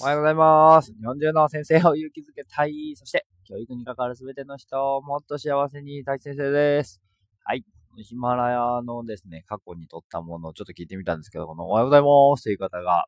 [0.00, 0.92] おはようございます。
[0.92, 2.94] 日本中の先生を勇気づけたい。
[2.96, 7.00] そして、教育に関わるすべての人をもっと幸せにたい先生です。
[7.44, 7.64] はい。
[7.98, 13.04] ヒマラヤのですね、過去に撮ったものをちょっと聞いてみたんですけど、このおはようございますという方が、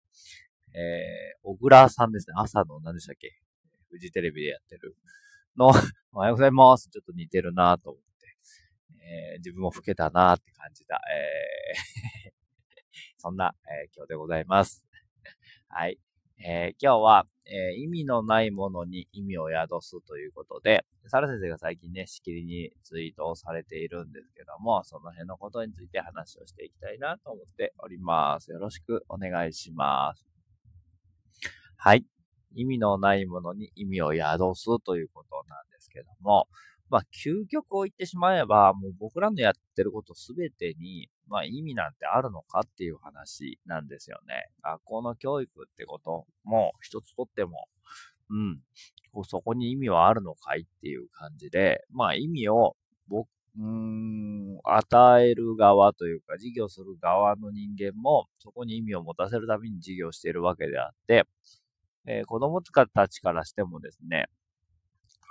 [0.75, 2.35] えー、小倉さんですね。
[2.37, 3.33] 朝の何でしたっけ？
[3.91, 4.97] フジテレビでやってる
[5.57, 5.73] の、
[6.13, 6.89] おはようございます。
[6.89, 8.37] ちょっと似てるなと思って、
[9.33, 11.01] えー、自分も老けたなって感じた。
[11.13, 12.33] えー
[13.19, 14.87] そんな、えー、今日でございます。
[15.69, 15.99] はい。
[16.39, 28.51] えー、今日は、えー、意味のないものに意味を宿すということで、サラ先生が最近ね、しきりにツイートをされているんですけども、その辺のことについて話をしていきたいなと思っております。
[28.51, 30.27] よろしくお願いします。
[31.77, 32.05] はい。
[32.55, 36.49] 意味のないものに意味を宿すということなんですけども、
[36.89, 44.49] まあ、究極を言ってしまえば、もう僕らのやってることすべてに、まあ、意味なんてあるのかっていう話なんですよね。
[44.63, 47.67] 学校の教育ってことも一つとっても、
[48.31, 48.61] うん、
[49.13, 52.77] こうそこに意味はあるのかいっていう感じで、まあ、意味を
[53.09, 61.25] 僕、うーん、与える側というか、授業する側の人間も、そこに意味を持たせるために授業しているわけであって、
[62.07, 64.27] えー、子供たちからしてもですね、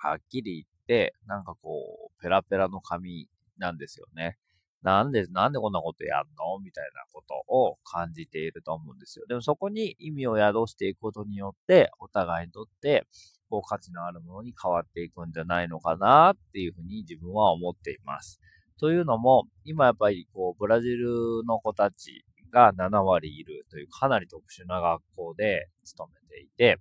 [0.02, 4.38] はっきり言って、なんかこう、ペラペラの紙なんですよね。
[4.86, 6.60] なんで、なんでこんなことやんの？
[6.64, 9.26] みたいなことを感じていると思うんですよ。
[9.28, 13.08] でもそこに意味を宿していくことによって、お互いにとって、
[13.50, 16.34] こう価値のあるものに変わっていくんじゃないのかな？
[16.34, 18.40] っていうふうに自分は思っています。
[18.80, 26.78] というのも、今やっぱりこう、ブラジルの子たちが7割いるというかなり特殊な学校で勤めていて、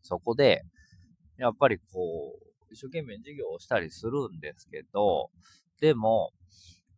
[0.00, 0.62] そこで、
[1.36, 5.30] やっぱりこう、一生懸命授業をしたりするんですけど、
[5.80, 6.30] でも、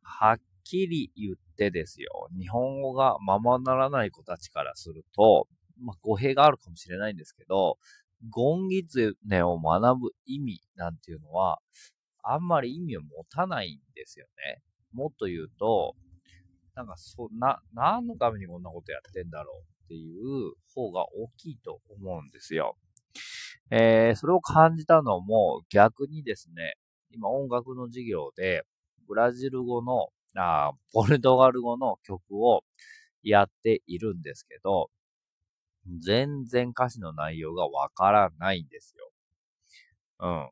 [0.06, 5.48] はっきり言ってですよ、日本語がままならない子たちからすると、
[5.82, 7.76] まあ、語弊があるかもしれないんですけど、
[8.30, 11.58] ゴンギツネを学ぶ意味なんていうのは、
[12.22, 14.62] あんまり意味を持たないんですよね。
[14.92, 15.94] もっと言うと、
[16.74, 22.76] なんかそ、な、何のためにこんなことやってんだろうっていう方が大きいと思うんですよ。
[23.70, 26.74] えー、それを感じたのも逆にですね、
[27.10, 28.62] 今音楽の授業で、
[29.08, 32.64] ブラジル語の、あポルトガル語の曲を
[33.22, 34.90] やっているんですけど、
[36.00, 39.10] 全然歌詞の内容がわからないんですよ。
[40.18, 40.50] うん。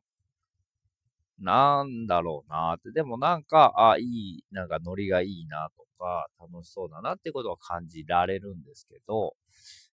[1.39, 2.91] なんだろうなって。
[2.91, 9.35] でもなんか、あ、いい、なんかノリがいいなとか、楽しそうだなってことは感じられるんですけど、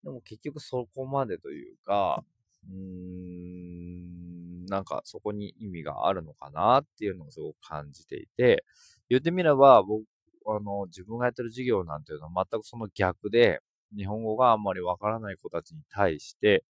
[0.05, 2.25] でも結局そこまでというか、
[2.69, 8.65] うーん、なんかそこに意味があるのかなっていうのをすごく感じていて、
[9.09, 10.05] 言ってみれば僕、
[10.47, 13.61] あの、自分がやってる授業なんていうのは全くその逆で、
[13.97, 16.65] 日本語があんまりわからない子たちに対して、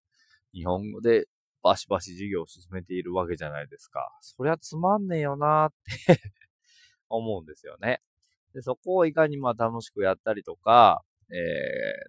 [0.53, 1.27] 日本語で
[1.63, 4.17] バシバシ授業を進めているわけじゃないですか。
[4.21, 5.73] そりゃつまんねえよなっ
[6.07, 6.21] て
[7.09, 8.01] 思うんですよね。
[8.55, 11.35] で、そこをいかにまあ楽しくやったりとか、え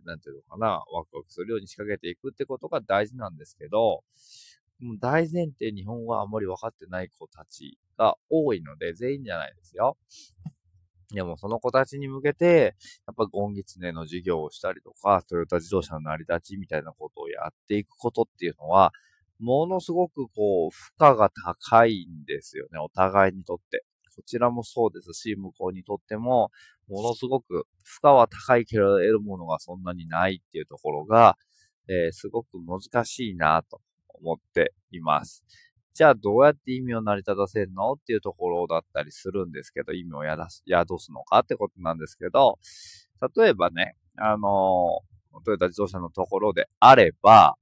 [0.04, 4.04] ー、なんていうのかな、ワクワクするように仕掛けていくってことが大事なんですけど、
[4.80, 9.98] もう大前提日本語はあんまり分かってない子たちが多いので、全員じゃないですよ。
[11.14, 12.76] でもその子たちに向けて、
[13.08, 18.92] やっぱゴンギツネの授業をしたりとか、トヨタ自動車の成り立ちみたいなことをやっていくことっていうのは、
[19.40, 23.86] ものすごくこう、負荷が高いんですよね、お互いにとって。
[24.16, 26.52] こちらもそうですし、向こうにとっても、
[26.90, 31.38] ものすごく負荷は高いけど得るものがそんなにないっていうところが、
[31.88, 33.82] えー、すごく難しいなと
[34.22, 35.44] 思っています。
[35.94, 42.60] じゃあどうやって意味を成り立たせるのっていうところだったりするんですけど、意味を宿す宿すのかってことなんですけど、
[43.36, 45.00] 例えばね、あの、
[45.44, 47.56] トヨタ自動車のところであれば、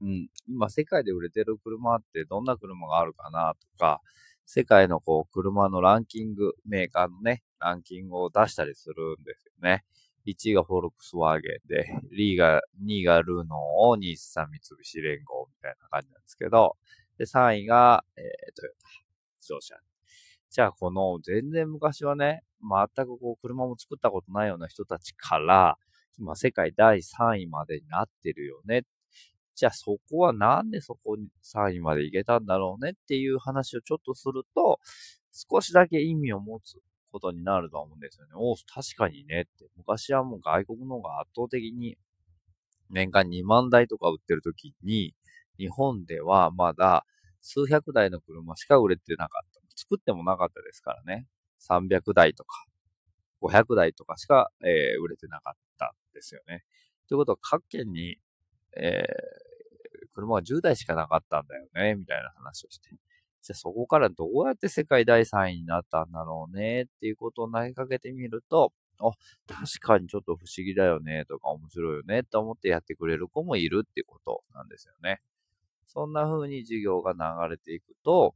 [0.00, 4.00] うん、今世界で売れてる車ってどんな車があるかなとか、
[4.46, 9.84] 世界のこう、車のランキング、メーカーのね、ランキングを出したりするんですよね。
[10.26, 16.76] 1位がフォルクスワーゲンで、2位が、2位がルノー、日産三菱連合みたいな感じなんですけど、
[17.18, 18.24] で、3位が、えー、
[18.54, 18.88] トヨタ
[19.40, 19.76] 自動車。
[20.50, 25.76] じゃあ、この、全然昔はね、全くこう、車も作ったことないような人たちから、
[26.18, 28.82] 今、世界第3位までになってるよね
[29.58, 34.78] じゃあそこはなんでそこに3位まで行けたんだろうねっていう話をちょっとすると、
[35.32, 36.78] 少しだけ意味を持つ
[37.10, 38.32] ことになると思うんですよね。
[38.36, 39.68] お確かにねって。
[39.76, 41.96] 昔はもう外国の方が圧倒的に
[42.90, 45.14] 年間2万台とか売ってる時に、
[45.58, 47.04] 日本ではまだ
[47.42, 49.60] 数百台の車しか売れてなかった。
[49.76, 51.26] 作ってもなかったですからね。
[51.60, 52.64] 300台とか、
[53.42, 56.64] 500台とかしか、えー、売れてなかったんですよね。
[57.08, 58.18] ということは各県に
[58.76, 62.90] えー、車が10台しかなかったんだよね、みたいな話をして。
[63.42, 69.10] じゃあそこからどうやって世界第3位になったんだろうね、っていうことを投げかけてみると、あ、
[69.46, 75.20] 確かにちょっと不思議だよね、とか面白いよね、って思ってやってくれる子もいるってことなんですよね。
[75.86, 78.34] そんな風に授業が流れていくと、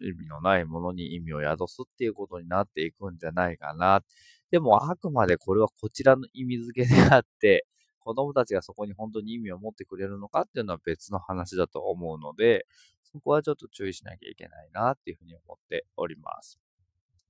[0.00, 4.02] 意味のないものに意味を宿すっていうことになっていくんじゃないかな。
[4.50, 7.66] でもあくまでこれはこちらの意味付けであって、
[8.00, 12.66] 子供たちがそこに本当に意味を持ってくれるのかっていうのは別の話だと思うので、
[13.12, 16.60] そこはちょっと注意しなきゃいけないなっていうふうに思っております。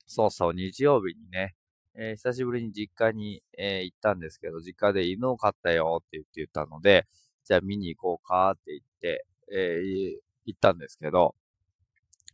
[0.06, 1.54] そうそう、日曜日にね、
[1.94, 7.06] えー、久しぶりに実家に、えー、行ったんですけど、実家で犬を飼ったよって言って言ったので、
[7.44, 11.34] じゃあ見に行こうかって言って、えー、行ったんですけど、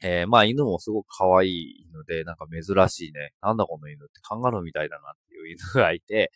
[0.03, 3.33] えー、まあ犬もすごく可愛い犬で、なんか珍しいね。
[3.41, 6.33] なんだこの犬ってカンガルーみたいだなっていう犬がいて、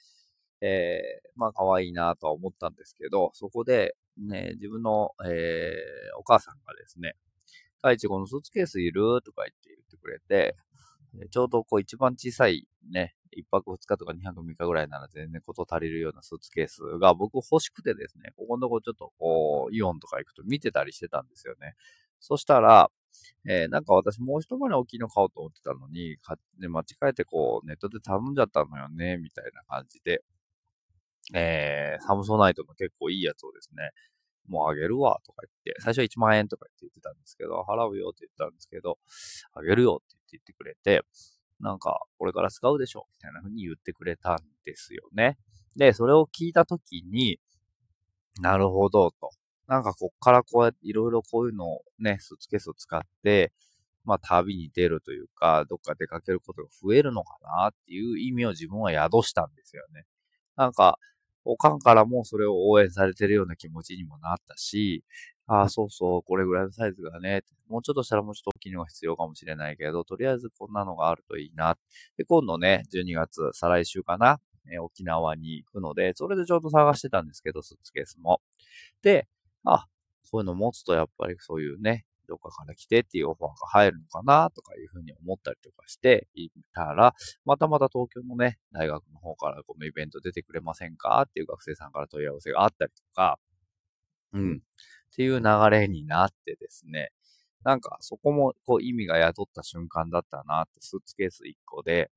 [0.63, 7.15] えー、まあ可愛いなとは思ったんですけど、そこで、ね、自分の、えー、お母さんがですね、
[7.83, 9.23] 大地このスーツケースいる？
[9.25, 10.55] とか言って言ってくれて、
[11.31, 21.75] ちょうどこう一番小さいね、一泊二日とか二泊三日ぐらいなら全然こと足りるようなスーツケースが僕欲しくてですね、ここのとこちょっとこう、イオンとか行くと見てたりしてたんですよね。
[22.21, 22.91] そしたら、
[23.49, 30.23] えー、なんか私もう一回り大きいの買おうと思ってたのに、買って間違えてこう、ネットで頼んじゃったのよね、みたいな感じで、
[31.35, 33.91] えー、サムソナイトの結構いいやつをですね、
[34.49, 38.99] もうあげるわ、とか言って、最初は1万円とか言って言ってたんですけど、払うよって言ったんですけど、
[39.55, 41.03] あげるよって言ってくれて、
[41.61, 45.37] なんか、これから使うでしょみたいな風に言ってくれたんですよね。
[45.77, 47.39] で、それを聞いたときに、
[48.41, 49.31] なるほど、と。
[49.67, 53.53] なんかこっからこうやっていろいろこういうのをね、スーツケースを使って、
[54.05, 60.05] まあ旅に出るというか、どっか出かけることが増えるのかなっていう意味を自分は宿したんですよね。
[60.57, 60.99] なんか、
[61.53, 65.05] おかんからもそれを応援されてるような気持ちにもなったし、
[65.49, 71.77] ああ、そうそう、これぐらいのサイズがね、もうちょっとしたらもうちょっと大きいのが必要かもしれないけど、とりあえずこんなのがあるといいな。
[72.17, 74.41] で、今度ね、12月、再来週かな、
[74.73, 78.41] え沖縄に行くので、それでちょうど探してたんですけど、スーツケースも。
[79.03, 79.27] で、
[79.65, 79.87] あ、
[80.23, 93.39] そういうの持つとやっぱりそういうね、どっかから来てっていうオファーが入るのかなとかいうふうに思ったりとかしていたら、またまた東京のね、大学の方からこのイベント出てくれませんかっていう学生さんから問い合わせがあったりとか、
[94.33, 94.63] うん。
[95.13, 97.11] っていう流れになってですね、
[97.65, 102.11] なんかそこもこう意味が宿った瞬間だったなってスーツケース1個で、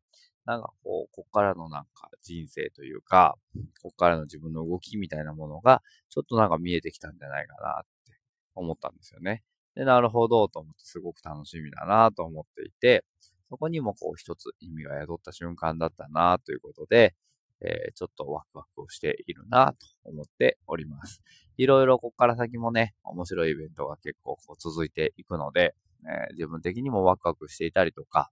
[0.46, 3.36] なんかこう、こっからのなんか人生というか、
[3.82, 8.18] こっからの自分の動きみたいなものが、ちょっとなんか見えてきたんじゃないかなって
[8.56, 9.44] 思ったんですよね。
[9.76, 13.04] で、なるほどと思ってすごく楽しみだなと思っていて、
[13.50, 17.16] そこにもこう一つ意味が宿った瞬間だったなということで、
[17.62, 21.22] えー、ちょっとワクワクをしているなと思っております。
[21.58, 25.76] いろいろここから先もね、面白いイベントが結構こう続いていくので、
[26.06, 28.32] えー、自分的にもワクワクしていたりとか、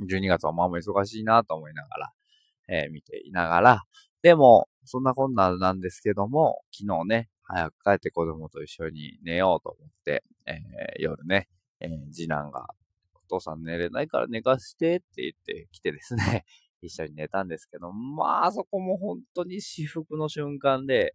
[0.00, 2.12] 12月はまあまあ忙しいなと思いながら、
[2.68, 3.82] えー、見ていながら、
[4.22, 11.48] でも、そんなこんななんですけども、昨日ね、早く帰って子供と一緒に寝ようと思って、えー、夜ね、
[11.80, 12.66] えー、次男が、
[13.14, 16.44] お父さん寝れないから寝かしてって言ってきてですね、
[16.82, 21.14] 一緒に寝たんですけど、まあそこも本当に至福の瞬間で、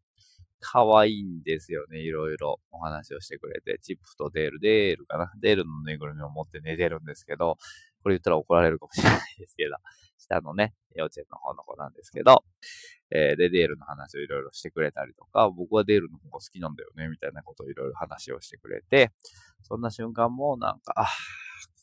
[0.60, 2.00] 可愛いんですよね。
[2.00, 3.78] いろいろお話をしてくれて。
[3.80, 5.32] チップとデール、デールかな。
[5.40, 7.58] デールのぬいぐるみを持って寝てるんですけど、
[8.08, 9.76] これ言ったら怒られるかもしれないですけど、
[10.18, 12.46] 下のね、幼稚園の方の子なんですけど、
[13.12, 19.12] えー、で、デールの話をいろいろしてくれたりとか、僕はデールの方が好きなんだよね、みたいなことをいろいろ話をしてくれて、
[19.64, 21.08] そんな瞬間もなんか、ああ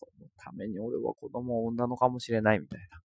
[0.00, 3.02] このために俺は子供を産んだのかもしれないみたいな、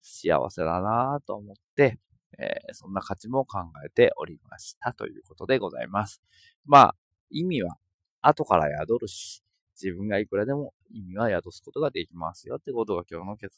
[0.00, 2.00] 幸せだなぁと思って、
[2.36, 6.20] えー、そんな価値も考えておりましたということでございます。
[6.64, 6.96] まあ、
[7.30, 7.78] 意味は
[8.22, 9.45] 後から宿るし、
[9.80, 13.54] 自分がいくらでも意味は宿すことができますよってことが今日の結論。